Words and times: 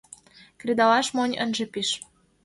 —Кредалаш 0.59 1.07
монь 1.15 1.39
ынже 1.43 1.65
пиж. 1.73 1.89